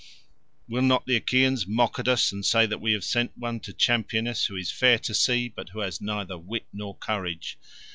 Will 0.67 0.81
not 0.81 1.05
the 1.05 1.15
Achaeans 1.17 1.67
mock 1.67 1.99
at 1.99 2.07
us 2.07 2.31
and 2.31 2.43
say 2.43 2.65
that 2.65 2.81
we 2.81 2.91
have 2.93 3.03
sent 3.03 3.37
one 3.37 3.59
to 3.59 3.71
champion 3.71 4.27
us 4.27 4.45
who 4.47 4.55
is 4.55 4.71
fair 4.71 4.97
to 4.97 5.13
see 5.13 5.47
but 5.47 5.69
who 5.69 5.81
has 5.81 6.01
neither 6.01 6.39
wit 6.39 6.65
nor 6.73 6.95
courage? 6.97 7.59